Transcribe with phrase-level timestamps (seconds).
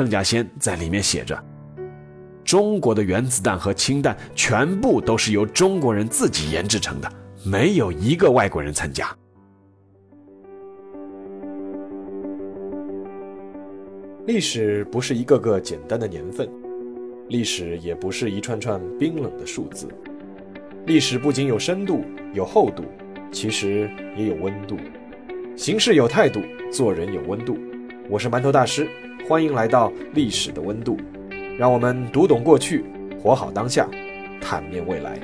[0.00, 1.38] 邓稼先在里面写着
[2.42, 7.12] ：“中国的原子弹和氢弹全部都是由中国人自己研制成的，
[7.44, 9.14] 没有一个外国人参加。”
[14.24, 16.48] 历史不是一个个简单的年份，
[17.28, 19.86] 历史也不是一串串冰冷的数字。
[20.86, 22.84] 历史不仅有深度、有厚度，
[23.30, 24.78] 其实也有温度。
[25.56, 26.40] 行事有态度，
[26.72, 27.58] 做人有温度。
[28.08, 28.88] 我是馒头大师，
[29.30, 30.96] 欢迎来到历史的温度。
[31.56, 32.84] 让我们读懂过去，
[33.22, 33.88] 活好当下，
[34.40, 35.16] 探面未来。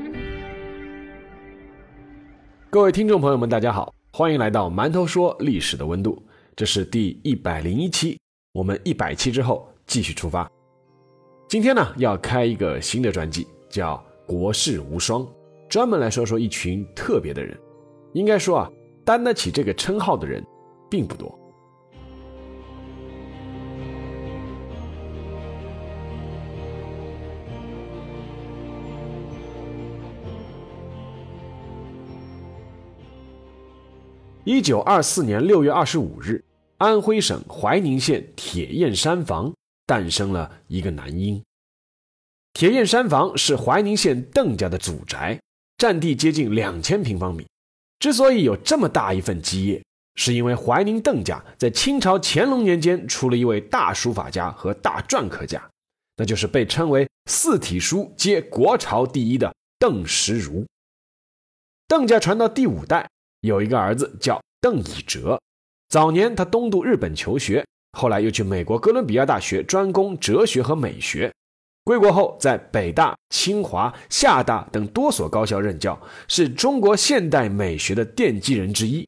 [2.70, 6.22] 各位听众朋友们，大家好，欢迎来到馒头说历史的温度。
[6.54, 8.16] 这是第一百零一期，
[8.52, 10.48] 我们一百期之后继续出发。
[11.48, 13.96] 今天呢，要开一个新的专辑，叫
[14.32, 15.22] 《国士无双》，
[15.68, 17.58] 专门来说说一群特别的人。
[18.12, 18.70] 应该说啊。
[19.04, 20.44] 担得起这个称号的人
[20.88, 21.36] 并不多。
[34.46, 36.44] 一九二四年六月二十五日，
[36.78, 39.52] 安徽省怀宁县铁堰山房
[39.84, 41.42] 诞生了一个男婴。
[42.52, 45.40] 铁堰山房是怀宁县邓家的祖宅，
[45.78, 47.44] 占地接近两千平方米。
[47.98, 49.82] 之所以有这么大一份基业，
[50.14, 55.60] 是因为怀宁邓家在清朝乾隆年间出了一位大书法家和大篆刻家，
[56.16, 60.64] 那就是被称为四体书皆国朝第一的邓石如。
[61.88, 63.10] 邓家传到第五代，
[63.46, 65.40] 有一个儿子叫邓以哲，
[65.88, 71.32] 早年他东渡日本求学，后来又去美国哥伦比亚大学专攻哲学和美学。
[71.84, 79.06] 归国后，在北大、清华、厦大等多所高校任教，是中国现代美学的奠基人之一。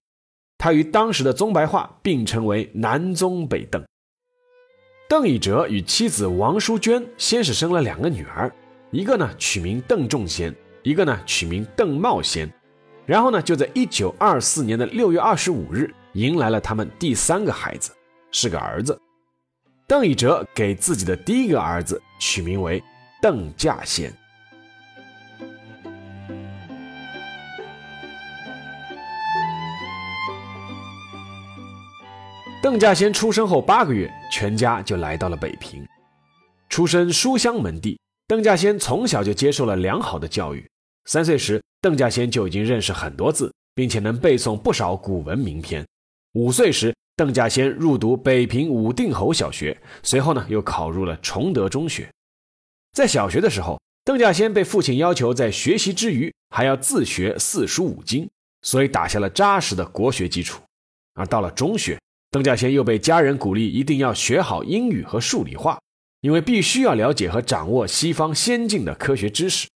[0.59, 3.85] 他与当时的宗白话并称为“南宗北邓”。
[5.11, 8.53] 邓以哲与妻子王淑娟先是生了两个女儿，
[8.93, 12.49] 一个呢取名邓仲先，一个呢取名邓茂先。
[13.09, 17.91] 然后呢，就在一九二四年的六月二十五日，迎来了他们第三个孩子，
[18.31, 19.01] 是个儿子。
[19.87, 22.85] 邓以哲给自己的第一个儿子取名为
[23.23, 24.13] 邓稼先。
[32.63, 35.83] 邓稼先出生后八个月，全家就来到了北平。
[36.69, 40.69] 出身书香门第，邓稼先从小就接受了良好的教育。
[41.07, 45.87] 三岁时，邓稼先就已经认识很多字，并且能背诵不少古文名篇。
[46.33, 52.09] 五岁时，邓稼先入读北平武定侯小学，随后呢又考入了崇德中学。
[52.93, 58.29] 在小学的时候，邓稼先被父亲要求在学习之余还要自学四书五经，
[58.63, 60.61] 所以打下了扎实的国学基础。
[61.15, 61.97] 而到了中学，
[62.33, 65.79] 邓稼先又被家人鼓励一定要学好英语和数理化，
[66.23, 69.69] 因为必须要了解和掌握西方先进的科学知识。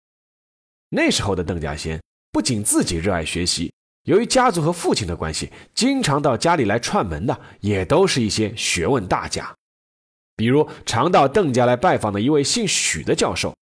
[0.91, 3.73] 那时候的邓稼先不仅自己热爱学习。
[4.05, 9.55] 由于家族和父亲的关系，经常到家里来串门的也都是一些学问大家，
[10.37, 13.55] 比如常到邓家来拜访的一位姓许的教授。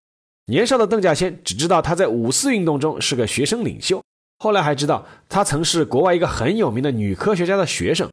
[0.47, 4.03] 年少的邓稼先只知道他在五四运动中是个学生领袖，
[4.39, 8.09] 后来还知道他曾是国外一个很有名的女科学家的学生。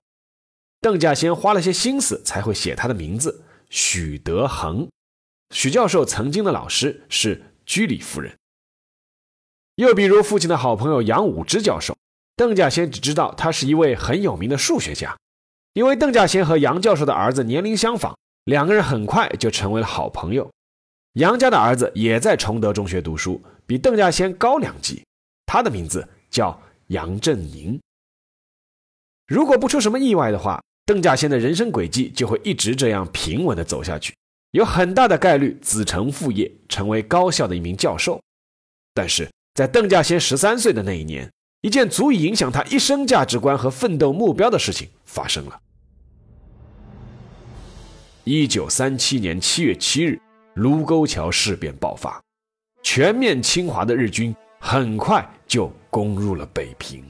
[0.81, 4.89] 邓稼先花了些心思才会写他的名字许德恒。
[5.51, 8.35] 许教授曾经的老师是居里夫人。
[9.75, 11.95] 又比如父亲的好朋友杨武之教授。
[12.37, 15.17] 邓稼先只知道他是一位很有名的数学家，
[15.73, 20.51] 因为邓稼先和杨教授的儿子年龄相仿，两个人很快就成为了好朋友。
[21.13, 25.01] 杨家的儿子也在崇德中学读书，比邓稼先高两级，
[25.45, 27.79] 他的名字叫杨振宁。
[29.27, 34.13] 如果不出什么意外的话，邓稼先的人生轨迹就会一直这样平稳地走下去，
[34.51, 38.21] 有很大的概率子承父业，成为高校的一名教授。
[38.93, 41.27] 但是在邓稼先十三岁的那一年。
[41.61, 45.59] 一件足以影响他一生价值观和奋斗目标的事情发生了。
[48.23, 50.21] 一九三七年七月七日，
[50.53, 52.21] 卢沟桥事变爆发，
[52.83, 57.03] 全面侵华的日军很快就攻入了北平。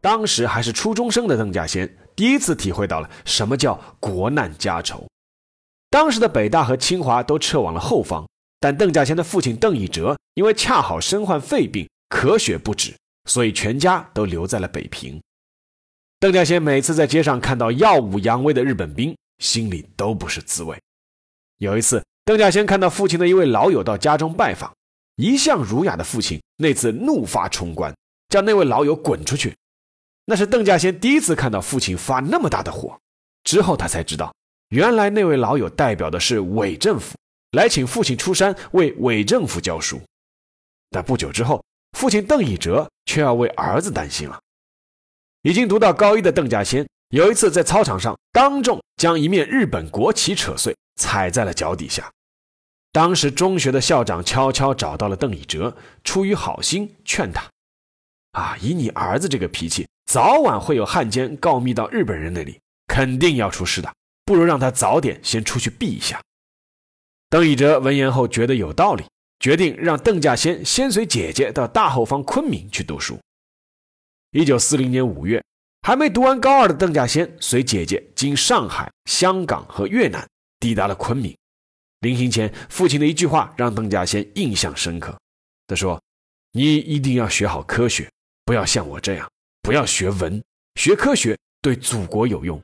[0.00, 5.06] 当时还是初中生的邓稼先，第一次体会到了什么叫国难家仇。
[5.92, 8.26] 当时的北大和清华都撤往了后方。
[8.58, 12.96] 但邓稼先的父亲邓以哲因为恰好身患肺病，咳血不止，
[13.28, 15.20] 所以全家都留在了北平。
[16.18, 20.80] 邓稼先每次在街上看到耀武扬威的日本兵，心里都不是滋味。
[21.58, 24.72] 有一次，邓稼先看到父亲的一位老友到家中拜访，
[25.16, 27.92] 一向儒雅的父亲那次怒发冲冠，
[28.28, 29.54] 叫那位老友滚出去。
[30.26, 32.96] 那是邓稼先第一次看到父亲发那么大的火。
[33.42, 34.32] 之后他才知道，
[34.72, 37.14] 原来那位老友代表的是伪政府，
[37.50, 40.00] 来请父亲出山为伪政府教书。
[40.88, 41.62] 但不久之后，
[41.98, 44.40] 父亲邓以哲却要为儿子担心了。
[45.42, 52.10] 已经读到高一的邓稼先，有一次在操场上当众将一面日本国旗扯碎，踩在了脚底下。
[52.92, 57.46] 当时中学的校长悄悄找到了邓以哲，出于好心劝他
[58.32, 63.92] ：“啊，以你儿子这个脾气，早晚会有汉奸告密到日本人那里，肯定要出事的。
[64.24, 66.20] 不如让他早点先出去避一下。”
[67.30, 69.04] 邓以哲闻言后觉得有道理，
[69.40, 73.18] 决定让邓稼先先随姐姐到大后方昆明去读书。
[74.32, 75.42] 一九四零年五月，
[75.80, 80.28] 还没读完高二的邓稼先随姐姐经上海、香港和越南，
[80.60, 81.36] 抵达了昆明。
[82.00, 85.18] 临行前，父亲的一句话让邓稼先印象深刻。
[85.66, 86.00] 他说
[86.52, 88.10] ：“你一定要学好科学，
[88.44, 89.30] 不要像我这样，
[89.62, 90.42] 不要学文，
[90.74, 92.62] 学科学对祖国有用。”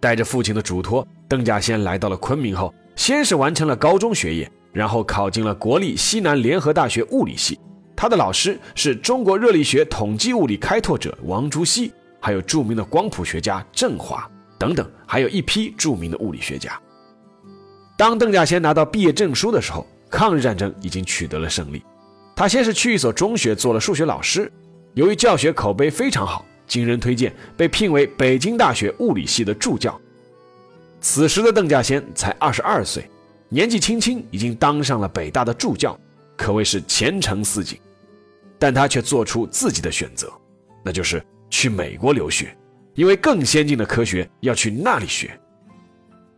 [0.00, 7.60] 带着父亲的嘱托，邓稼先来到了昆明后，先是完成了高中学业，然后考进了国立西南联合大学物理系。
[7.94, 14.26] 他的老师是中国热力学统计物理开拓者王竹溪，还有著名的光谱学家郑华
[14.58, 16.80] 等等，还有一批著名的物理学家。
[17.98, 21.82] 当邓稼先拿到毕业证书的时候，抗日战争已经取得了胜利。
[22.34, 24.50] 他先是去一所中学做了数学老师，
[24.94, 30.00] 由于教学口碑非常好，经人推荐被聘为北京大学物理系的助教。
[31.00, 33.10] 此时的邓稼先才二十二岁，
[33.48, 35.98] 年纪轻轻已经当上了北大的助教，
[36.36, 37.76] 可谓是前程似锦。
[38.56, 40.32] 但他却做出自己的选择，
[40.84, 42.56] 那就是去美国留学，
[42.94, 45.36] 因为更先进的科学要去那里学。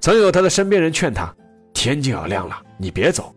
[0.01, 1.33] 曾有他的身边人劝他。
[1.75, 3.35] 天就要亮了，你别走。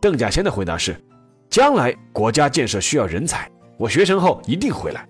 [0.00, 1.00] 邓稼先的回答是：
[1.48, 3.48] 将来国家建设需要人才，
[3.78, 5.08] 我学成后一定回来。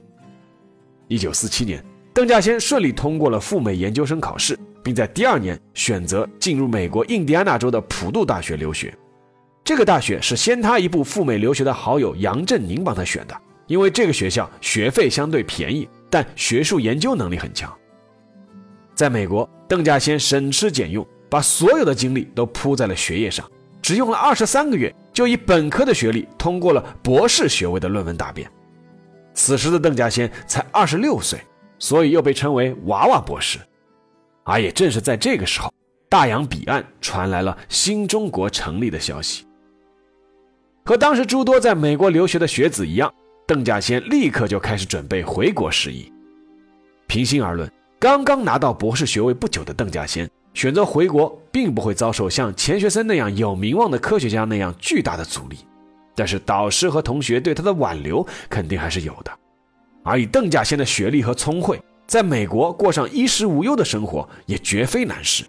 [1.08, 1.82] 一九四七年，
[2.14, 8.94] 邓稼先顺利通过了赴美研究生考试，并在第二年选择进入美国印第安纳州的普渡大学留学。
[9.64, 17.74] 这个大学是先他一步赴美留学的好友杨振宁帮他选的，因为这个学校学费相对便宜，但学术研究能力很强。
[18.94, 21.06] 在美国，邓稼先省吃俭用。
[21.30, 23.46] 把所有的精力都扑在了学业上，
[23.82, 28.50] 只用了二十三个月，就以本科的学历通过了博士学位的论文答辩。
[29.38, 31.38] 此时的邓稼先才二十六岁，
[31.78, 33.60] 所以又被称为“娃娃博士”。
[34.42, 35.72] 而也正是在这个时候，
[36.08, 39.46] 大洋彼岸传来了新中国成立的消息。
[40.84, 43.14] 和当时诸多在美国留学的学子一样，
[43.46, 46.12] 邓稼先立刻就开始准备回国事宜。
[47.06, 47.70] 平心而论，
[48.00, 50.28] 刚刚拿到博士学位不久的邓稼先。
[50.52, 55.58] 选择回国，并不会遭受像钱学森那样有名望的科学家那样巨大的阻力，
[56.18, 59.30] 但是导师和同学对他的挽留肯定还是有的。
[60.02, 65.44] 而以邓稼先的学历和聪慧，在美国过上衣食无忧的生活也绝非难事。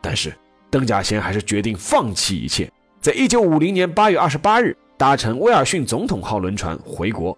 [0.00, 0.32] 但是
[0.70, 7.36] 邓稼先还是决定放弃一切，在一九五零年八月二十八日搭乘威尔逊总统号轮船回国，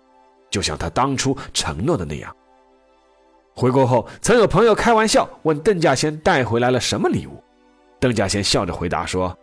[0.51, 2.31] 就像他当初承诺的那样。
[3.55, 7.43] 回国后，曾有朋友开玩笑问邓稼先带回来了什么礼物，
[7.99, 9.35] 邓稼先笑着回答说：“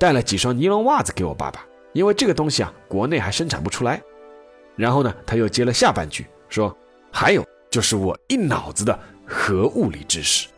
[0.00, 1.62] 带了几双尼龙袜子给我爸爸，
[1.94, 4.02] 因为这个东西啊，国内还生产不出来。”
[4.76, 6.76] 然后呢，他又接了下半句说
[7.10, 10.48] ：“还有就是我一脑子的核物理知识。”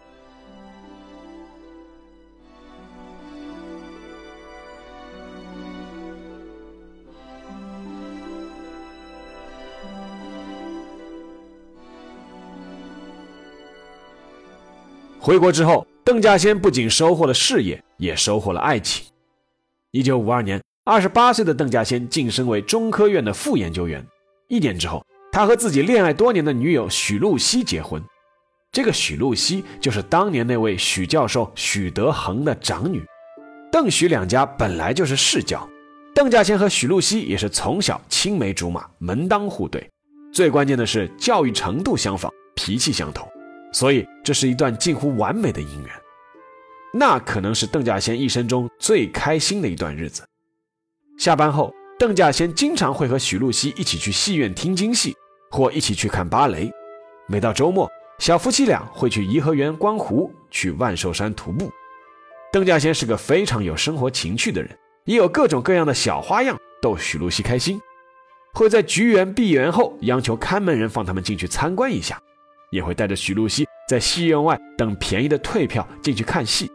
[15.20, 19.04] 回国之后，邓稼先不仅收获了事业，也收获了爱情。
[19.90, 24.06] 一九五二年，二十八岁的邓稼先晋升为中科院的副研究员。
[24.46, 28.00] 一年之后，他和自己恋爱多年的女友许露西结婚。
[28.70, 33.04] 这个许露西就是当年那位许教授许德衡的长女。
[33.72, 35.68] 邓许两家本来就是世交，
[36.14, 39.84] 邓稼先和许露西也是从小青梅竹马，门当户对。
[40.32, 43.26] 最关键的是教育程度相仿，脾气相投。
[43.72, 45.90] 所以，这是一段近乎完美的姻缘，
[46.94, 50.22] 那可能是邓稼先一生中最开心的一段日子。
[51.18, 55.16] 下班后，邓稼先经常会和许露西一起去戏院听京戏，
[55.50, 56.70] 或一起去看芭蕾。
[57.26, 61.70] 每到周末，小夫妻俩会去颐和园观湖，去万寿山徒步。
[62.52, 64.70] 邓稼先是个非常有生活情趣的人，
[65.04, 67.80] 也有各种各样的小花样逗许露西开心，
[68.52, 72.20] 会在菊园闭园后央求看门人放他们进去参观一下。
[72.70, 76.68] 也会带着许露西在戏院外等便宜的退票进去看戏。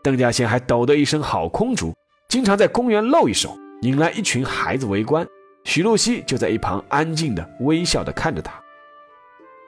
[0.00, 1.92] 邓稼先还抖得一身好空竹，
[2.28, 5.26] 经常在公园露一手，引来一群孩子围观。
[5.64, 8.52] 许露西就在一旁安静的微笑的看着他。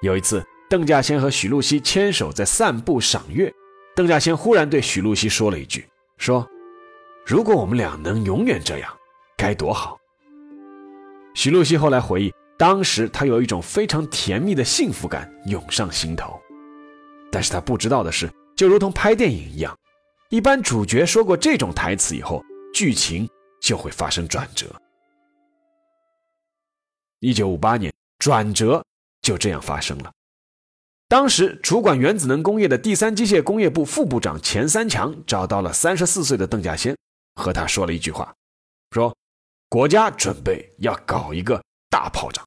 [0.03, 3.51] 有一次，邓稼先和许露西牵手在散步赏月，
[3.97, 5.87] 邓稼先忽然对许露西说了一句
[6.19, 6.47] ：“说，
[7.25, 8.95] 如果我们俩能永远这样，
[9.39, 9.99] 该多好。”
[11.33, 16.39] 许露西后来回忆，当时她有一种非常甜蜜的幸福感涌上心头。
[17.33, 19.75] 但是她不知道的是，就如同拍电影一样，
[20.29, 23.29] 一般主角说过这种台词以后，剧情
[23.61, 24.67] 就会发生转折。
[27.21, 28.83] 一九五八年，转折
[29.23, 30.11] 就这样发生了。
[31.09, 36.97] 当时主管原子能工业的第三机械工业部副部长钱三强找到了三十四岁的邓稼先，
[37.35, 38.33] 和他说了一句话，
[38.93, 39.15] 说
[39.69, 41.61] ：“国家准备要搞一个
[41.91, 42.47] 大炮仗。”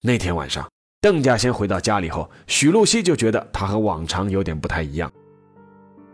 [0.00, 0.66] 那天晚上，
[1.02, 5.12] 邓稼先回到家里后，许露西就觉得他和往常有点不太一样。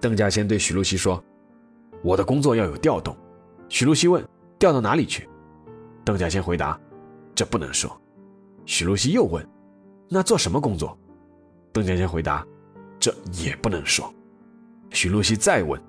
[0.00, 1.22] 邓稼先对许露西说
[2.02, 3.16] ：“我的工作要有调动。”
[3.68, 4.26] 许露西问
[4.58, 5.28] ：“调到哪里去？”
[6.04, 6.78] 邓稼先回答。
[7.34, 7.90] 这不能说，
[8.66, 9.46] 许露西又问
[10.10, 10.98] ：“那做什么工作？”
[11.72, 12.46] 邓稼先回答
[12.98, 14.12] ：“这也不能说。”
[14.90, 15.80] 许露西再问：“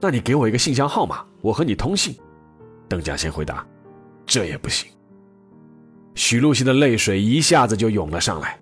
[0.00, 2.14] 那你给我一个信箱号码，我和你通信。”
[2.88, 3.64] 邓稼先回答
[4.26, 4.90] ：“这也不行。”
[6.16, 8.60] 许露西的泪水一下子就涌了上来。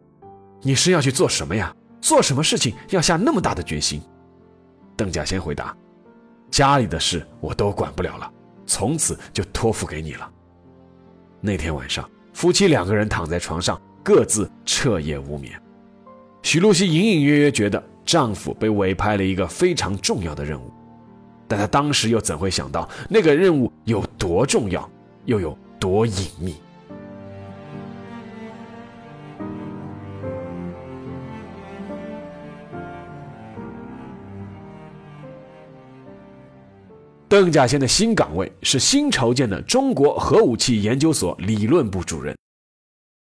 [0.60, 1.74] 你是要去做什么呀？
[2.00, 4.00] 做什么事情要下那么大的决心？
[4.96, 5.76] 邓稼先回答
[6.50, 8.30] ：“家里的事我都管不了了，
[8.66, 10.30] 从此就托付给你了。”
[11.40, 12.08] 那天晚上。
[12.34, 15.60] 夫妻两个人躺在床上，各自彻夜无眠。
[16.44, 20.70] 许露西隐隐约约觉得丈夫被委派了一个非常重要的任务，
[21.48, 24.88] 但她当时又怎会想到那个任务有多重要，
[25.24, 26.54] 又有多隐秘？
[37.28, 42.34] 邓稼先的新岗位是新筹建的中国核武器研究所理论部主任。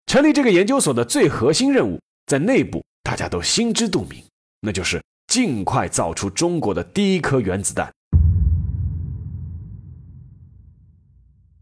[0.06, 4.24] 成立这个研究所的最核心任务，在内部大家都心知肚明，
[4.62, 7.92] 那就是尽快造出中国的第一颗原子弹。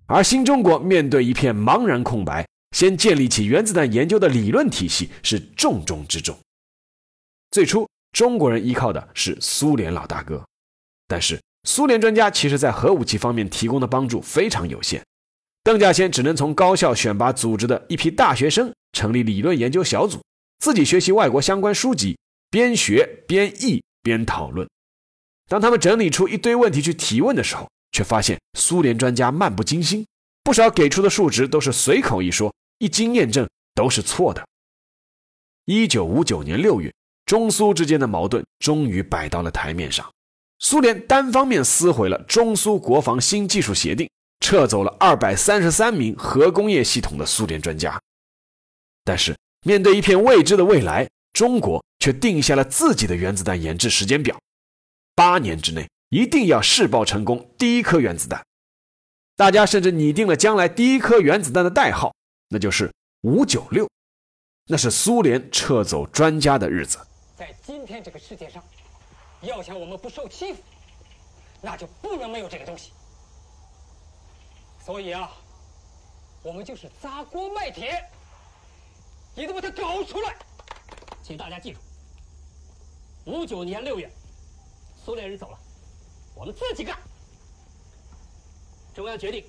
[0.05, 6.37] 而新中国面对一片茫然空白，先建立起原子弹研究的理论体系是重中之重。
[7.49, 10.45] 最初，中国人依靠的是苏联老大哥，
[11.07, 11.41] 但是。
[11.67, 15.03] 苏联专家其实，在核武器方面提供的帮助非常有限。
[15.65, 20.23] 邓稼先只能从高校选拔组织的一批大学生，成立理论研究小组，
[20.59, 22.17] 自己学习外国相关书籍，
[22.49, 24.65] 边学边译边讨论。
[25.49, 30.07] 当他们整理出一堆问题去提问的时候，却发现苏联专家漫不经心，
[30.45, 33.45] 不少给出的数值都是随口一说，一经验证
[33.75, 34.47] 都是错的。
[35.65, 36.93] 一九五九年六月，
[37.25, 40.09] 中苏之间的矛盾终于摆到了台面上。
[40.59, 44.09] 苏联单方面撕毁了中苏国防新技术协定，
[44.39, 47.99] 撤走了二百三十三名核工业系统的苏联专家。
[49.03, 54.35] 但是，面对一片未知的未来，中国却定下了自己的原子弹研制时间表：
[55.15, 58.43] 八年之内一定要试爆成功第一颗原子弹。
[59.35, 62.15] 大家甚至拟定了将来第一颗原子弹的代号，
[62.49, 63.87] 那就是“五九六”，
[64.67, 66.97] 那是苏联撤走专家的日子。
[67.37, 68.63] 在今天这个世界上。
[69.41, 70.61] 要想我们不受欺负，
[71.61, 72.91] 那就不能没有这个东西。
[74.83, 75.31] 所以啊，
[76.41, 78.03] 我们就是砸锅卖铁，
[79.35, 80.35] 也得把它搞出来。
[81.21, 81.79] 请大家记住，
[83.25, 84.09] 五九年六月，
[85.03, 85.59] 苏联人走了，
[86.33, 86.97] 我们自己干。
[88.95, 89.45] 中央决定，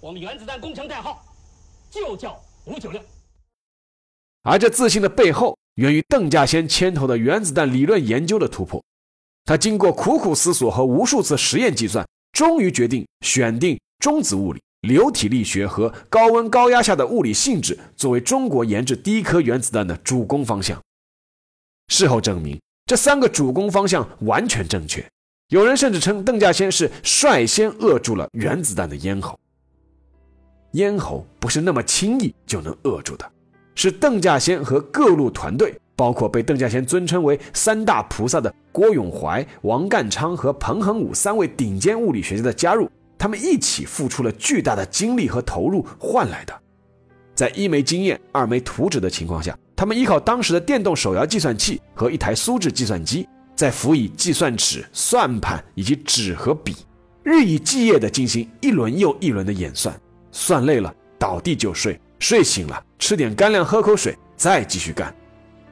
[0.00, 1.24] 我们原子弹工程代号
[1.90, 3.00] 就叫五九六。
[4.42, 8.84] 而这自信的背后，源于邓稼先牵头的原子弹理论研究的突破。
[9.48, 20.78] 他经过苦苦思索和无数次实验计算，终于决定选定中子物理、流体力学和高温高压下的物理性质作为中国研制第一颗原子弹的主攻方向。
[21.90, 25.02] 事后证明，这三个主攻方向完全正确。
[25.48, 29.34] 有人甚至称邓稼先是率先扼住了原子弹的咽喉。
[30.72, 33.32] 咽喉不是那么轻易就能扼住的，
[33.74, 35.74] 是邓稼先和各路团队。
[35.98, 42.88] 包括被邓稼先尊称为三大菩萨的郭永怀、王淦昌和彭恒武三位顶尖物理学家的加入，
[43.18, 46.54] 他们一起付出了巨大的精力和投入换来的。
[47.34, 56.76] 在一没经验、二没图纸的情况下，他们依靠当时的电动手摇计算器和一台苏制计算机，再辅以计算尺、算盘以及纸和笔，
[57.24, 59.92] 日以继夜地进行一轮又一轮的演算。
[60.30, 65.12] 算累了，倒地就睡；睡醒了，吃点干粮，喝口水，再继续干。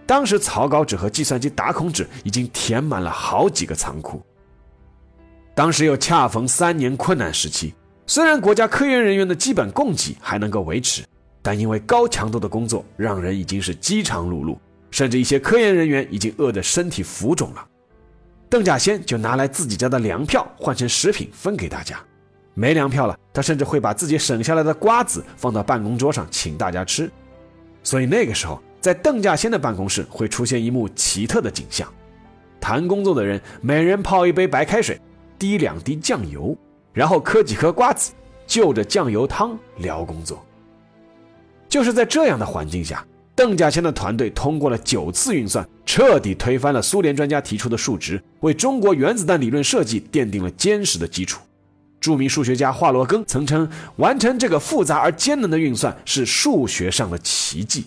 [0.07, 4.23] 当时草稿纸和计算机打孔纸已经填满了好几个仓库。
[5.55, 7.75] 当时又恰逢三年困难时期，
[8.07, 11.03] 虽然国家科研人员的基本供给还能够维持，
[11.43, 14.57] 但因为高强度的工作，让人已经是饥肠辘辘，
[14.91, 17.67] 甚至一些科研人员已经饿得身体浮肿了。
[18.49, 21.99] 邓稼先就拿来自己家的粮票换成食品分给大家，
[22.55, 27.11] 没粮票了，他甚至会把自己省下来的瓜子放到办公桌上请大家吃。
[27.83, 31.93] 所以那个时候，在邓稼先的办公室会出现一幕奇特的景象：
[32.61, 35.01] 谈工作的人每人泡一杯白开水，
[35.37, 36.57] 滴两滴酱油，
[36.93, 38.13] 然后嗑几颗瓜子，
[38.47, 40.41] 就着酱油汤聊工作。
[41.69, 43.05] 就是在这样的环境下。
[43.35, 51.43] 邓稼先的团队通过了九次运算，彻底推翻了苏联专家提出的数值，为中国原子弹理论设计奠定了坚实的基础。
[51.99, 57.87] 著名数学家华罗庚曾称，完成这个复杂而艰难的运算是数学上的奇迹。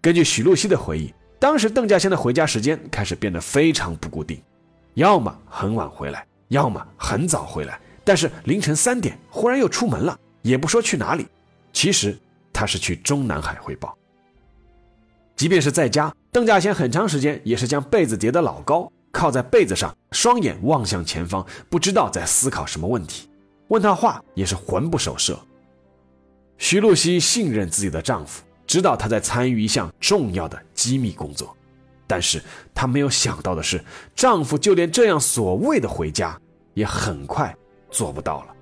[0.00, 4.42] 根据许露西的回忆，当时邓稼先的回家时间开始变得非常不固定，
[4.94, 11.26] 要么很晚回来，要么很早回来，但是凌晨三点忽然又出门了，也不说去哪里。
[11.72, 12.18] 其实。
[12.50, 13.96] 他是去中南海汇报。
[15.36, 23.30] 即便是在家，邓稼先很长时间也是将被子叠得老高，靠在被子上，双眼望向前方，不知道在思考什么问题。
[23.68, 25.38] 问他话也是魂不守舍。
[26.56, 31.56] 徐露西信任自己的丈夫，知道他在参与一项重要的机密工作，
[32.06, 32.40] 但是
[32.74, 33.82] 她没有想到的是，
[34.14, 36.38] 丈夫就连这样所谓的回家，
[36.74, 37.56] 也很快
[37.90, 38.54] 做不到了。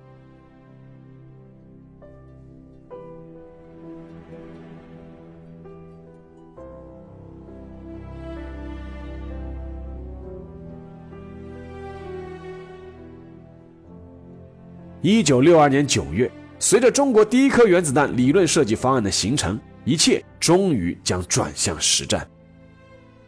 [15.01, 22.27] 一九六二年九月，随着中国第一颗原子弹理论设计方案的形成，一切终于将转向实战。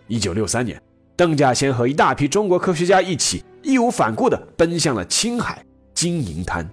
[0.07, 0.81] 一九六三年，
[1.15, 6.69] 邓稼先和一大批中国科学家一起义无反顾地奔向了青海金银滩，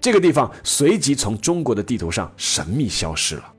[0.00, 3.52] 这个地方随即从中国的地图上神秘消失了。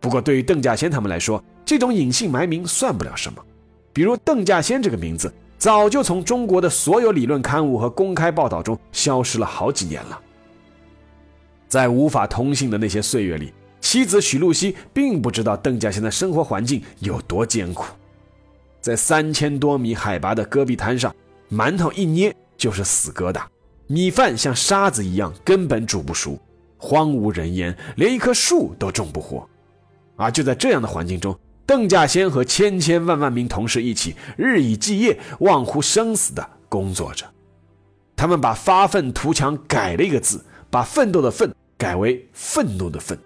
[0.00, 3.44] 不过，对于邓稼先他们来说，这种隐姓埋名算不了什么。
[3.92, 5.30] 比如邓稼先这个名字。
[5.58, 10.16] 早就从中国的所有理论刊物和公开报道中消失了好几年了。
[11.66, 17.86] 在无法通信的那些岁月里，妻子许露西并不知道邓稼先的生活环境有多艰苦。
[18.80, 21.14] 在三千多米海拔的戈壁滩上，
[21.50, 23.42] 馒头一捏就是死疙瘩，
[23.86, 26.38] 米饭像沙子一样根本煮不熟，
[26.76, 29.48] 荒无人烟，连一棵树都种不活。
[30.16, 37.26] 而就在这样的环境中，邓稼先和千千万万名同事一起日以继夜、忘乎生死地工作着。
[38.16, 43.18] 他们把“发愤图强”改了一个字，把奋斗的“奋”改为愤怒的“愤”。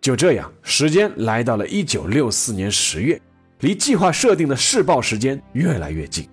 [0.00, 3.20] 就这样，时间来到了1964年10月，
[3.60, 6.26] 离计划设定的试爆时间越来越近。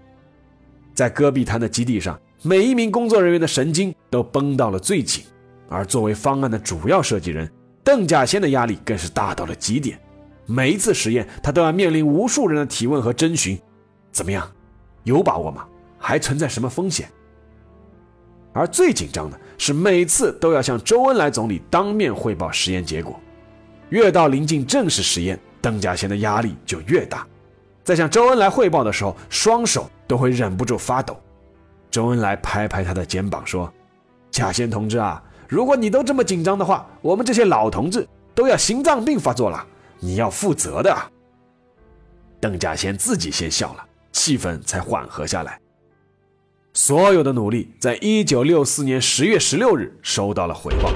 [0.93, 5.25] 在戈壁滩的基地上，每一名工作人员的神经都绷到了最紧，
[5.67, 7.51] 而作为方案的主要设计人，
[7.83, 9.99] 邓稼先的压力更是大到了极点。
[10.45, 13.59] 每一次实验，他都要面临无数人的提问和征询。
[14.13, 14.49] 怎么样？
[15.03, 15.67] 有把握吗？
[15.99, 17.09] 还存在什么风险？
[18.53, 23.19] 而最紧张的是，每次都要向周恩来总理当面汇报实验结果。
[23.89, 27.25] 越到临近正式实验，邓稼先的压力就越大。
[27.83, 31.17] 在向周恩来汇报的时候，双手都会忍不住发抖。
[31.89, 33.71] 周恩来拍拍他的肩膀说
[34.31, 39.65] ：“稼先同志啊，如果你都这么紧张的话，我们这些老同志都要心脏病发作了。”
[39.99, 40.95] 你要负责的。
[42.39, 45.59] 邓稼先自己先笑了，气氛才缓和下来。
[46.73, 50.91] 所有的努力，在一九六四年十月十六日收到了回报。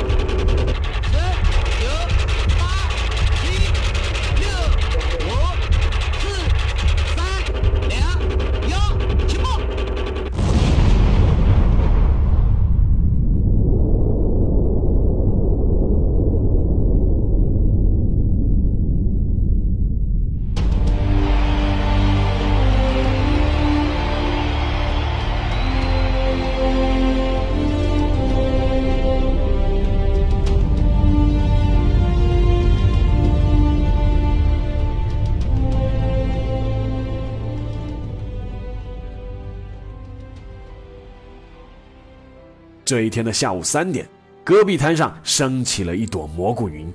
[42.92, 44.06] 这一天的下午三点，
[44.44, 46.92] 戈壁滩上升起了一朵蘑菇云，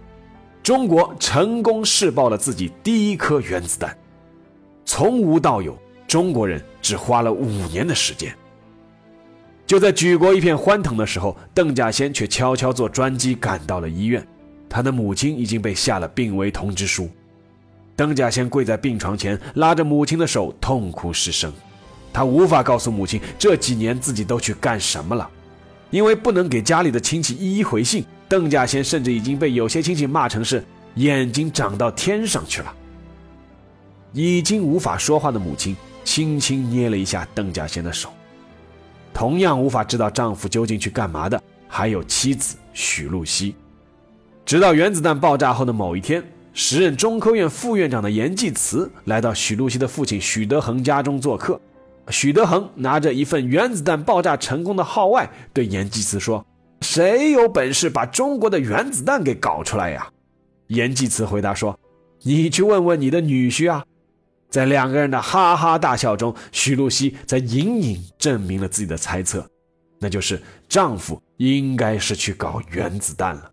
[0.62, 3.96] 中国成功试爆了自己第一颗原子弹。
[4.85, 5.74] 从无到有，
[6.06, 8.30] 中国人只花了五年的时间。
[9.66, 14.22] 就在举国一片欢腾的时候，邓稼先却悄悄坐专机赶到了医院，
[14.68, 17.09] 他的母亲已经被下了病危通知书。
[17.96, 21.50] 邓稼先跪在病床前，拉着母亲的手，痛哭失声。
[22.12, 25.30] 他无法告诉母亲这几年自己都去干什么了。
[25.90, 30.64] 因为不能给家里的亲戚一一回信，邓稼先甚至已经被有些亲戚骂成是
[30.96, 32.75] 眼睛长到天上去了。
[34.12, 38.11] 已经无法说话的母亲轻轻捏了一下邓稼先的手。
[39.12, 43.55] 同样无法知道丈夫究竟去干嘛的，还有妻子许露西。
[44.44, 46.22] 直到原子弹爆炸后的某一天，
[46.53, 51.61] 时任中科院副院长的严济慈来到许露西的父亲许德恒家中做客。
[52.11, 56.47] 许德恒拿着一份原子弹爆炸成功的号外，对严济慈说
[56.83, 60.09] ：“谁有本事把中国的原子弹给搞出来呀？”
[60.69, 61.79] 严济慈回答说
[62.23, 63.85] ：“你去问问你的女婿啊。”
[64.49, 69.45] 在两个人的哈哈大笑中，许露西在隐隐证明了自己的猜测，
[69.99, 73.51] 那就是丈夫应该是去搞原子弹了。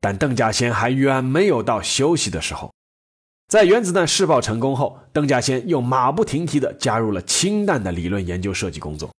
[0.00, 2.72] 但邓稼先还远没有到休息的时候。
[3.48, 9.10] 在原子弹试爆成功后，邓稼先又马不停蹄地加入了氢弹的理论研究设计工作。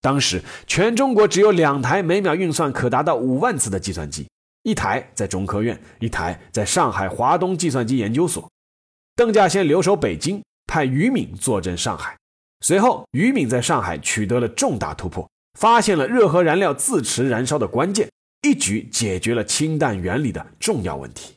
[0.00, 4.26] 当时，全中国只有两台每秒运算可达到五万次的计算机，
[4.62, 8.50] 一台在中科院，一台在上海华东计算机研究所。
[9.14, 12.16] 邓稼先留守北京，派于敏坐镇上海。
[12.62, 15.28] 随后，于敏在上海取得了重大突破，
[15.58, 18.10] 发现了热核燃料自持燃烧的关键，
[18.42, 21.34] 一举解决了氢弹原理的重要问题。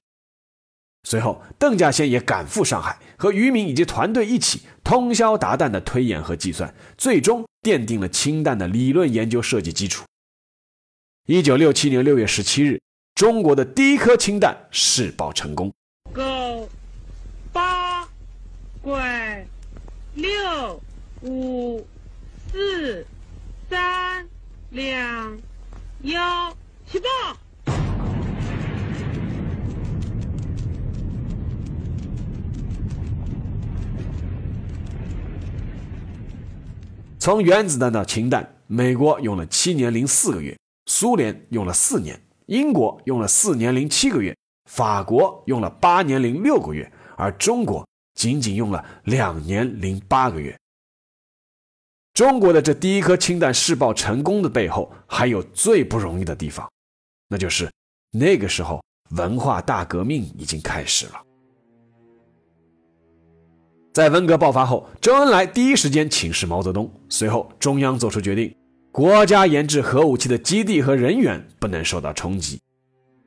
[1.06, 10.06] 随后，邓稼先也赶赴上海，和于敏以及团队一起通宵达旦的推演和计算，最终奠定了氢弹的理论研究设计基础。
[11.28, 12.82] 一九六七年六月十七日，
[13.16, 15.74] 中国的第一颗氢弹试爆成功。
[16.14, 16.70] 狗、
[17.52, 18.08] 八、
[18.82, 19.46] 拐、
[20.16, 20.82] 六、
[21.22, 21.86] 五、
[22.50, 23.06] 四、
[23.70, 24.26] 三、
[24.70, 25.38] 两、
[26.04, 26.56] 幺，
[26.94, 27.08] 起爆！
[37.18, 44.38] 从原子弹到氢弹，美国用了七年零四个月，苏联用了四年，英国用了四年零七个月，
[44.70, 50.56] 法国用了八年零六个月，而中国仅仅用了两年零八个月。
[52.14, 56.70] 中国的这第一颗氢弹试爆成功的背后，还有最不容易的地方，
[57.28, 57.70] 那就是
[58.12, 61.22] 那个时候文化大革命已经开始了。
[63.94, 66.92] 在文革爆发后，周恩来第一时间请示毛泽东。
[67.10, 68.52] 随后，中央作出决定，
[68.92, 72.60] 国家研制核武器的基地和人员不能受到冲击。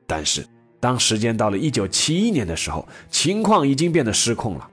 [0.05, 0.45] 但是，
[0.81, 4.69] 当时间到了1971年的时候，情况已经变得失控了。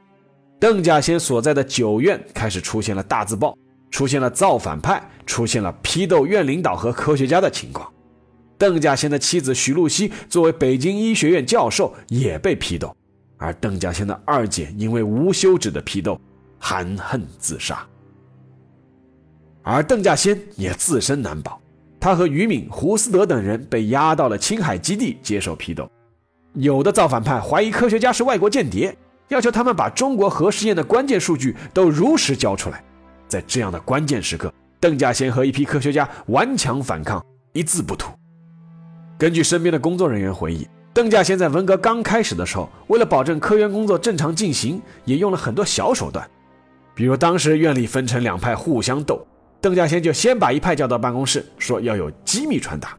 [0.58, 3.56] 邓稼先所在的九院开始出现了大字报，
[3.92, 7.93] 出现了造反派，出现了批斗院领导和科学家的情况。
[8.64, 12.96] 邓稼先的妻子许露西作为北京医学院教授，也被批斗。
[13.36, 16.18] 而邓稼先的二姐因为无休止的批斗，
[16.58, 17.86] 含恨自杀。
[19.62, 21.60] 而邓稼先也自身难保，
[22.00, 25.86] 他和于敏、胡思德等人被押到了青海基地接受批斗。
[26.54, 28.96] 有的造反派怀疑科学家是外国间谍，
[29.28, 32.82] 要求他们把中国核试验的关键数据都如实交出来。
[33.28, 34.50] 在这样的关键时刻，
[34.80, 37.22] 邓稼先和一批科学家顽强反抗，
[37.52, 38.10] 一字不吐。
[39.24, 40.68] 根据身边的工作人员回忆。
[40.92, 46.28] 邓稼先在文革刚开始的时候，为了保证科研工作正常进行，也用了很多小手段。
[46.94, 49.26] 比如当时院里分成两派互相斗，
[49.62, 52.90] 邓稼先就先把一派叫到办公室，说要有机密传达；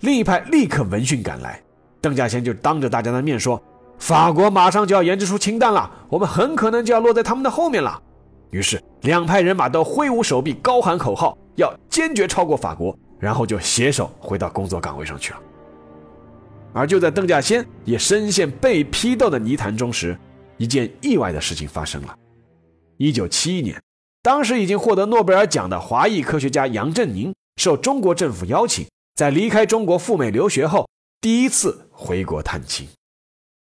[0.00, 1.62] 另一派立刻闻讯赶来，
[2.00, 3.62] 邓稼先就当着大家的面说
[4.00, 8.02] ：“法国马上就要研制出氢弹了，我们很可能就要落在他们的后面了。”
[8.48, 15.38] 于是两派人马都挥舞手臂，高喊口号，要坚决超过法国，然后就携手回到工作岗位上去了。
[16.76, 20.14] 而就在邓稼先也深陷被批斗的泥潭中时，
[20.58, 22.14] 一件意外的事情发生了。
[22.98, 23.82] 一九七一年，
[24.22, 30.86] 当时已经获得诺贝尔奖的华裔科学家杨振宁受中国政府邀请，在离开中国赴美留学后，
[31.22, 32.86] 第一次回国探亲。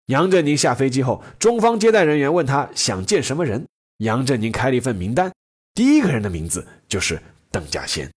[0.07, 3.63] 杨振宁下飞机后，中方接待人员问他想见什么人，
[3.97, 5.31] 杨振宁开了一份名单，
[5.75, 8.11] 第一个人的名字就是邓稼先。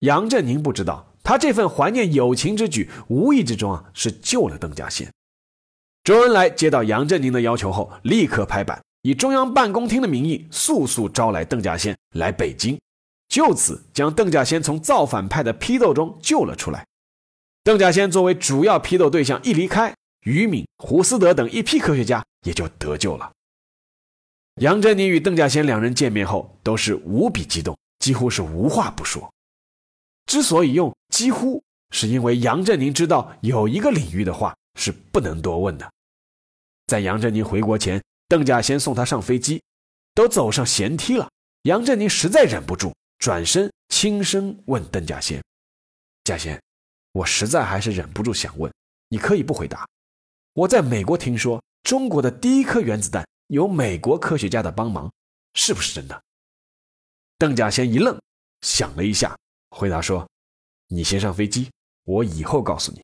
[0.00, 1.09] 杨振宁不知道。
[1.22, 5.10] 他这份怀念友情之举，无意之中啊是救了邓稼先。
[6.02, 12.80] 周恩来接到杨振宁的要求后，立刻拍板，以中央办公厅的名义，速速招来邓稼先来北京，
[13.28, 16.86] 就此将邓稼先从造反派的批斗中救了出来。
[17.62, 23.30] 邓稼先作为主要批斗对象一离开，于敏、胡思德等一批科学家也就得救了。
[24.62, 29.30] 杨振宁与邓稼先两人见面后，都是无比激动，几乎是无话不说。
[30.26, 35.92] 之所以用几乎是因为杨振宁知道有一个领域的话是不能多问的。
[36.86, 39.62] 在杨振宁回国前，邓稼先送他上飞机，
[40.14, 41.30] 都走上舷梯了，
[41.62, 45.42] 杨振宁实在忍不住，转身轻声问邓稼先
[46.24, 46.60] ：“稼先，
[47.12, 48.72] 我实在还是忍不住想问，
[49.08, 49.86] 你可以不回答。
[50.52, 55.12] 我在美国听说，中国的第一颗原子弹有美国科学家的帮忙，
[55.54, 56.22] 是不是真的？”
[57.38, 58.16] 邓稼先一愣，
[58.62, 59.36] 想了一下，
[59.70, 60.28] 回答说
[60.90, 61.68] ：“你先上飞机。”
[62.04, 63.00] 我以后告诉你。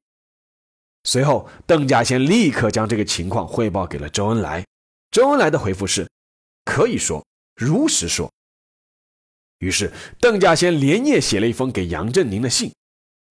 [1.05, 4.65] 随后，邓稼先立刻将这个情况汇报给了周恩来。
[5.13, 6.09] 周恩来的回复是
[6.65, 8.29] ：“可以说，如实说。”
[9.61, 12.73] 于是，邓稼先连夜写了一封给杨振宁的信。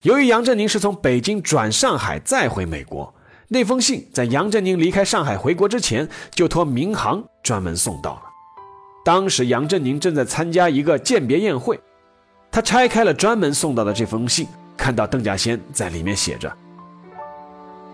[0.03, 3.13] 由于杨振宁是从北京转上海再回美国，
[3.49, 8.23] 那封信在杨振宁离开上海回国之前就托民航专门送到了。
[9.03, 11.79] 当时，杨振宁正在参加一个鉴别宴会，
[12.55, 14.47] 他拆开了专门送到的这封信。
[14.77, 16.49] 看到邓稼先在里面写着：“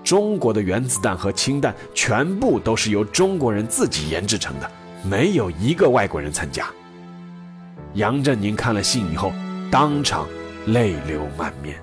[0.06, 4.70] 中国的原子弹和氢弹全部都是由中国人自己研制成的，
[5.04, 6.68] 没有一个外国人参加。”
[7.96, 9.34] 杨振宁看了信以后，
[9.72, 10.28] 当场
[10.68, 11.76] 泪流满面。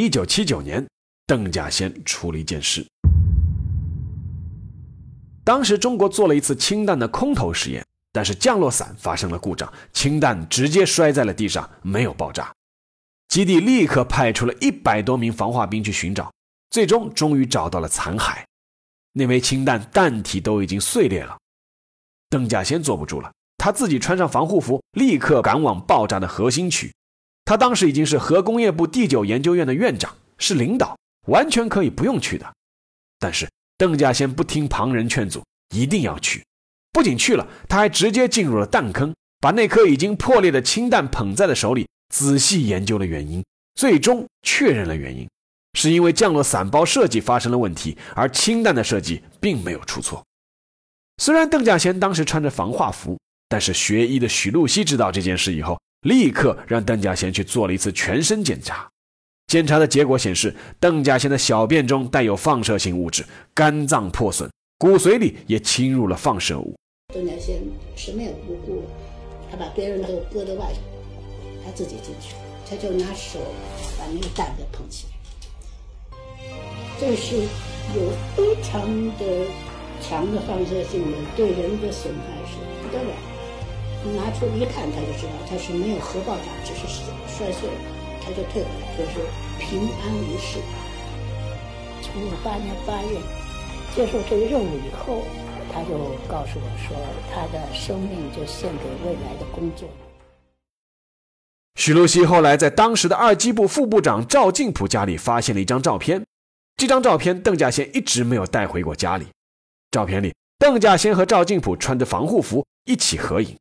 [0.00, 0.88] 一九七九年，
[1.26, 2.86] 邓稼先出了一件事。
[5.44, 12.50] 当时中国做了一次氢弹的空投实验，但是降落伞发生了故障，氢弹直接摔在了地上，没有爆炸。
[13.28, 16.32] 基地立刻派出了一百多名防化兵去寻找，
[16.70, 18.38] 最终终于找到了残骸。
[19.12, 21.36] 那枚氢弹弹体都已经碎裂了。
[22.30, 26.90] 邓稼先坐不住了，他自己穿上防护服，立刻赶往爆炸的核心区。
[27.50, 32.46] 他当时已经是核工业部第九研究院的院长，是领导，完全可以不用去的。
[33.18, 35.42] 但是邓稼先不听旁人劝阻，
[35.74, 36.44] 一定要去。
[36.92, 45.28] 不仅去了，他还直接进入了弹坑，把那颗已经破裂的氢弹捧在了手里，仔细研究了原因，最终确认了原因，
[45.76, 50.24] 是因为降落伞包设计发生了问题，而氢弹的设计并没有出错。
[51.20, 55.76] 虽然邓稼先当时穿着防化服，但是学医的许露西知道这件事以后。
[56.02, 58.88] 立刻让邓稼先去做了一次全身检查，
[59.48, 66.74] 检查的结果显示，邓稼先的小便中带有放射性物质，肝脏破损，骨髓里也侵入了放射物。
[67.12, 67.60] 邓稼先
[67.94, 68.82] 是没有无辜，
[69.50, 70.80] 他把别人都搁在外头，
[71.64, 72.34] 他自己进去，
[72.68, 73.38] 他就拿手
[73.98, 76.48] 把那个蛋给捧起来，
[76.98, 78.80] 这是有非常
[79.18, 79.46] 的
[80.00, 83.29] 强的放射性的，对人的损害是不得了。
[84.16, 86.86] 拿出一看，他就知道他是没有核爆炸，只是
[87.28, 87.80] 摔碎了，
[88.22, 89.20] 他就退回来，就是
[89.58, 90.58] 平安无事。
[92.02, 93.18] 从五八年八月
[93.94, 95.22] 接受这个任务以后，
[95.72, 95.90] 他就
[96.26, 96.96] 告诉我说，
[97.32, 99.88] 他的生命就献给未来的工作。
[101.76, 106.24] 许露西后来在当时的二机部副部长赵敬普家里发现了一张照片，
[106.76, 109.26] 这张照片邓稼先一直没有带回过家里。
[109.90, 113.56] 照片里，邓稼先和赵敬普穿着防护服一起合影。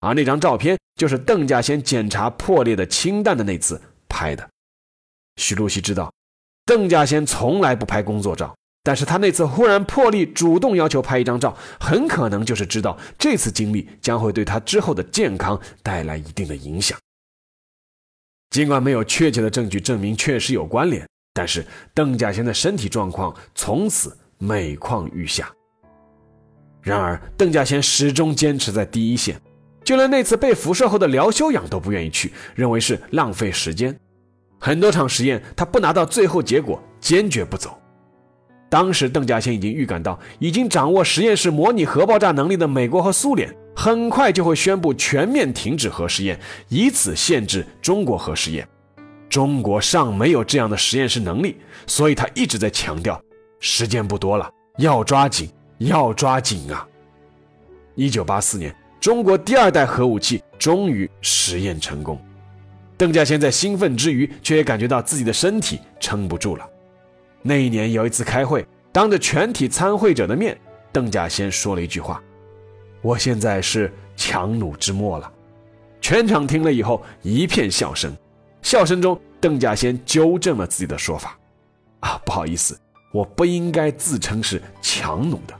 [0.00, 4.48] 而那张照片就是邓稼先检查破裂的氢弹的那次拍的。
[5.36, 6.12] 许露西知道，
[6.66, 16.98] 邓稼先从来不拍工作照，但是他那次忽然破例主动要求拍一张照，很可能就是知道这次经历将会对他之后的健康带来一定的影响。
[18.50, 25.52] 尽管没有确切的证据证明确实有关联，但是邓稼先的身体状况从此每况愈下。
[26.82, 29.40] 然而，邓稼先始终坚持在第一线。
[29.90, 33.92] 就连那次被辐射后的疗休养都不愿意去，认为是浪费时间。
[34.56, 37.76] 很多场实验，他不拿到最后结果，坚决不走。
[38.68, 48.64] 当时邓稼先已经预感到，已经掌握实验室模拟核爆炸能力的美国和苏联，很快就会宣布全面停止核试验，以此限制中国核试验。
[49.28, 51.56] 中国尚没有这样的实验室能力，
[51.88, 53.20] 所以他一直在强调，
[53.58, 54.48] 时间不多了，
[54.78, 56.86] 要抓紧，要抓紧啊！
[57.96, 58.72] 一九八四年。
[59.00, 62.20] 中国第二代核武器终于实验成功，
[62.98, 66.68] 邓稼先在兴奋之余，却也感觉到自己的身体撑不住了。
[67.40, 70.54] 那一年有一次开会，当着全体参会者的面，
[70.92, 72.22] 邓稼先说了一句话
[73.00, 75.32] ：“我现在是强弩之末了。”
[76.02, 78.14] 全场听了以后一片笑声，
[78.60, 81.38] 笑声中邓稼先纠正了自己的说法
[82.00, 82.78] ：“啊，不好意思，
[83.14, 85.54] 我不应该自称是强弩的。”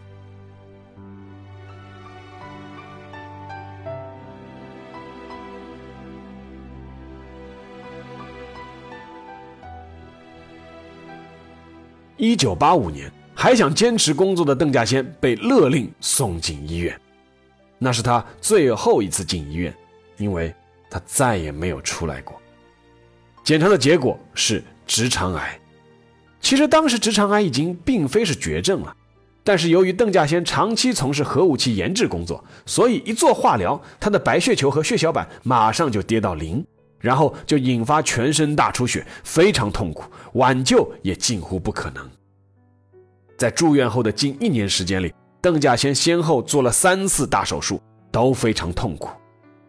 [12.21, 16.95] 一九八五年，还想坚持工作的邓稼先被勒令送进医院，
[17.79, 19.75] 那是他最后一次进医院，
[20.19, 20.55] 因为
[20.91, 22.39] 他再也没有出来过。
[23.43, 25.59] 检查的结果是直肠癌。
[26.43, 28.95] 其实当时直肠癌已经并非是绝症了，
[29.43, 36.63] 但是由于邓稼先长期从事核武器研制工作，所以一做化疗，他的白血球和血小板马上就跌到零。
[37.01, 42.09] 然后就引发全身大出血，非常痛苦，挽救也近乎不可能。
[43.37, 47.81] 在住院后的近一年时间里，邓稼先先后做了三次大手术，
[48.13, 49.09] 都非常痛苦。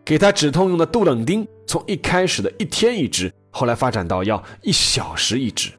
[0.03, 5.71] 给他止痛用的杜冷丁，从一开始的一天一支，后来发展到要一小时一支。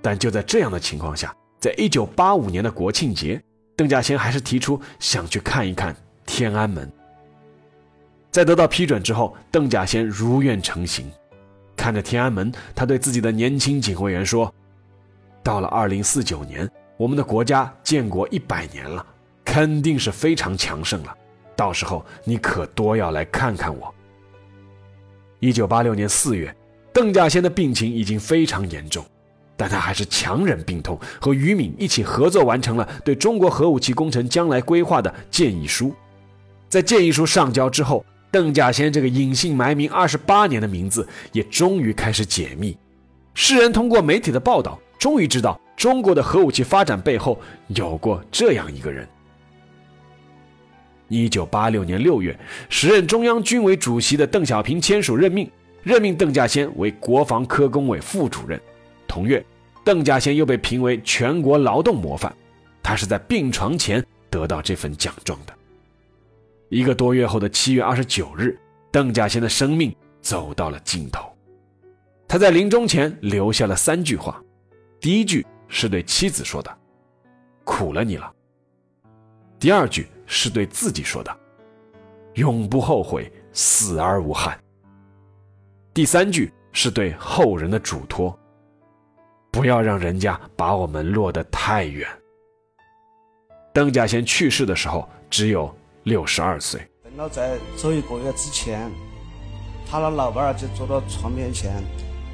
[0.00, 3.42] 但就在这样的情况下，在一九八五年的国庆节，
[3.74, 6.88] 邓稼先还是提出想去看一看天安门。
[8.36, 11.10] 在得到批准之后，邓稼先如愿成行。
[11.74, 14.54] 看着天安门，他对自己的年轻警卫员说
[15.42, 19.06] ：“到了二零四九年，我们的国家建国一百年了，
[19.42, 21.16] 肯定是非常强盛了。
[21.56, 23.94] 到时候你可多要来看看我。”
[25.40, 26.54] 一九八六年四月，
[26.92, 29.02] 邓稼先的病情已经非常严重，
[29.56, 35.94] 但他还是强忍病痛，和于敏一起合作完成了对中国核武器工程将来规划的建议书。
[36.68, 38.04] 在建议书上交之后，
[38.36, 42.76] 邓稼先这个隐姓埋名二十八年的名字也终于开始解密，
[43.32, 49.08] 世人通过媒体的报道，终于知道中国的核武器发展背后有过这样一个人。
[51.08, 55.50] 一九八六年六月，时任中央军委主席的邓小平签署任命，
[55.82, 58.60] 任命邓稼先为国防科工委副主任。
[59.08, 59.42] 同月，
[59.82, 62.30] 邓稼先又被评为全国劳动模范，
[62.82, 65.54] 他是在病床前得到这份奖状的。
[66.68, 68.58] 一个多月后的七月二十九日，
[68.90, 71.30] 邓稼先的生命走到了尽头。
[72.26, 74.42] 他在临终前留下了三句话，
[75.00, 76.78] 第一句是对妻子说的
[77.62, 78.32] ：“苦了你了。”
[79.60, 81.34] 第二句是对自己说的
[82.34, 84.58] ：“永不后悔，死而无憾。”
[85.94, 88.36] 第三句是对后人的嘱托
[89.52, 92.08] ：“不要让人家把我们落得太远。”
[93.72, 95.72] 邓稼先去世的时候只有。
[96.06, 96.80] 六十二岁。
[97.02, 98.88] 邓老在走一个月之前，
[99.90, 101.82] 他的老伴儿就坐到床面前，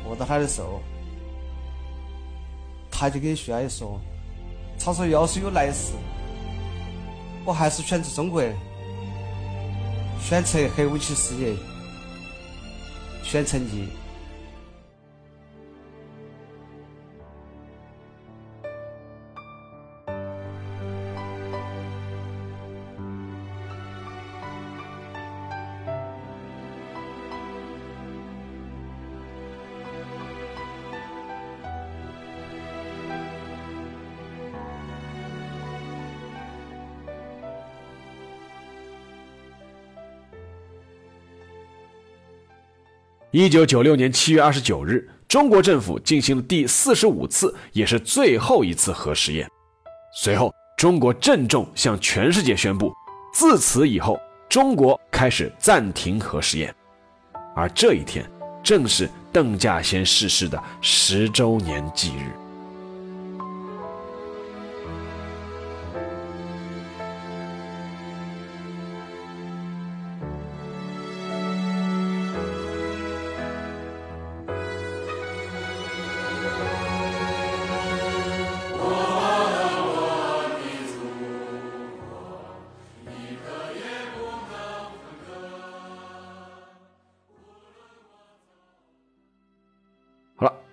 [0.07, 0.79] 握到他的手，
[2.91, 3.99] 他就跟徐阿姨说
[4.79, 5.95] ：“他说要是有来世，
[7.47, 8.43] 我还是选择中国，
[10.21, 11.57] 选择核武器事业，
[13.25, 13.89] 选成绩。”
[43.35, 49.49] 一九九六年七月二十九日，中国政府进行了第四十五次，也是最后一次核试验。
[50.15, 52.93] 随后，中国郑重向全世界宣布，
[53.33, 56.75] 自此以后，中国开始暂停核试验。
[57.57, 58.31] 而这一天，
[58.63, 62.42] 正是邓稼先逝世的十周年忌日。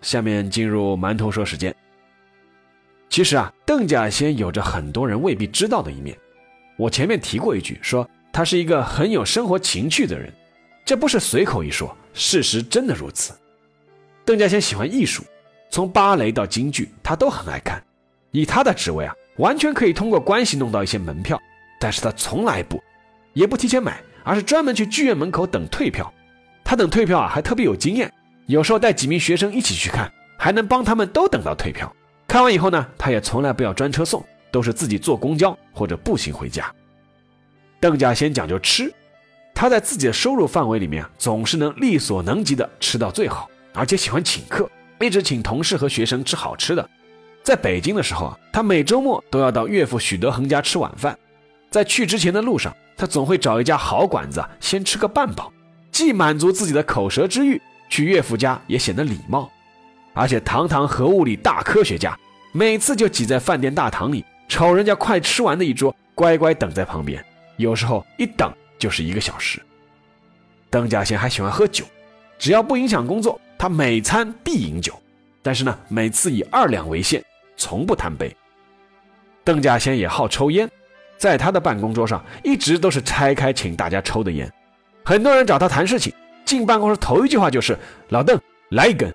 [0.10, 1.76] 下面进入馒头说时间。
[3.10, 6.18] 其实啊，邓稼先有着很多人未必知道的一面。
[6.78, 10.34] 我前面提过一句，说他是一个很有生活情趣的人，
[10.84, 13.34] 这不是随口一说，事实真的如此。
[14.26, 15.24] 邓稼先喜欢艺术，
[15.70, 17.80] 从芭蕾到京剧，他都很爱看。
[18.32, 21.39] 以他的职位啊，完全可以通过关系弄到一些门票，
[21.80, 22.82] 但是他从来不，
[23.34, 26.12] 也不提前买，而是专门去剧院门口等退票。
[26.64, 28.12] 他等退票啊，还特别有经验。
[28.49, 31.95] 有时候带几名学生一起去看，还能帮他们都等到退票。
[32.27, 36.65] 看完以后呢，他也从来不要专车送，都是自己坐公交或者步行回家。
[37.79, 38.91] 邓稼先讲究吃，
[39.53, 44.67] 他在自己的收入范围里面总是能力所能及的吃到最好，而且喜欢请客，
[44.99, 46.89] 一直请同事和学生吃好吃的。
[47.43, 51.15] 在北京的时候啊，他每周末都要到岳父许德恒家吃晚饭，
[51.69, 55.53] 在去之前的路上，他总会找一家好馆子先吃个半饱，
[55.91, 59.51] 既满足自己的口舌之欲，去岳父家也显得礼貌。
[60.13, 62.17] 而且堂堂核物理大科学家，
[62.51, 67.23] 每次就挤在饭店大堂里，瞅人家快吃完的一桌，乖乖等在旁边，
[67.57, 69.61] 有时候一等就是一个小时。
[70.69, 71.85] 邓稼先还喜欢喝酒，
[72.37, 74.93] 只要不影响工作，他每餐必饮酒，
[75.41, 77.23] 但是呢，每次以二两为限，
[77.55, 78.35] 从不贪杯。
[79.43, 80.69] 邓稼先也好抽烟，
[81.17, 84.51] 在他的办公桌上一直都是拆开请大家抽的烟。
[85.05, 86.13] 很多人找他谈事情，
[86.49, 87.77] 进办公室头一句话就是
[88.09, 89.13] ：“老邓，来一根。”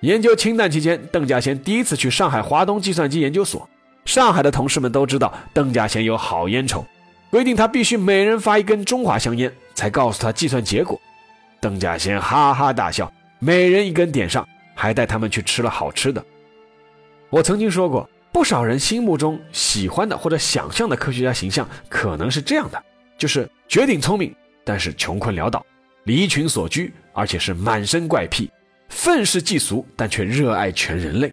[0.00, 3.68] 研究氢弹期间，邓稼先第一次去上海华东计算机研究所，
[4.06, 6.82] 上海的同事们都知道邓稼先有好烟抽，
[7.30, 9.52] 规定他必须每人发一根中华香烟。
[9.74, 10.98] 才告诉他计算结果，
[11.60, 16.24] 邓稼先哈哈大笑，每人一根点上，还带他们去吃了好吃的。
[17.30, 22.82] 我曾经说过，不少人心目中喜欢的或者想象的科学家形象可能是这样的：
[23.16, 24.34] 就是绝顶聪明，
[24.64, 25.64] 但是穷困潦倒，
[26.04, 28.50] 离群所居，而且是满身怪癖，
[28.88, 31.32] 愤世嫉俗，但却热爱全人类。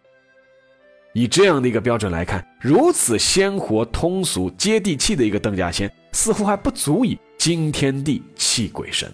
[1.13, 7.17] 以这样的一个标准来看，如此鲜活、通俗、接地气的一个邓稼先，似乎还不足以。
[7.37, 9.09] 惊天地，泣鬼神，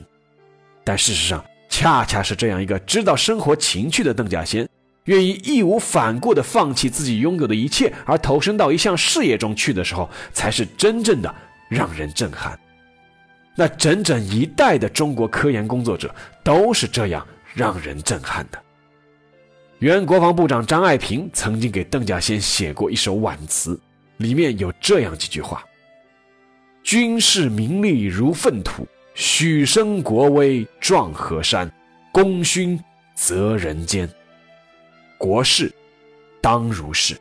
[0.83, 4.67] 但事实上，恰恰是这样一个知道生活情趣的邓稼先，
[5.05, 11.35] 愿意义无反顾地放弃自己拥有的一切，而投身到一项事业中去的时候，才是真正的
[11.69, 12.57] 让人震撼。
[13.55, 18.59] 那整整一代的中国科研工作者都是这样让人震撼的。
[19.79, 23.79] 原国防部长张爱萍曾经给邓稼先写过一首挽词，
[24.17, 25.63] 里面有这样几句话。
[26.83, 31.71] 军事名利如粪土，许生国威壮河山。
[32.11, 32.79] 功勋
[33.15, 34.07] 泽人间，
[35.17, 35.73] 国事
[36.41, 37.17] 当如是。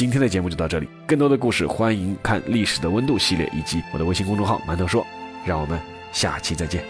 [0.00, 0.88] 今天的节目就到这里。
[1.06, 5.06] 更多的故事，欢迎看《历史的温度》系列以及我的微信公众号“馒头说”。
[5.44, 5.78] 让我们
[6.10, 6.82] 下期再见。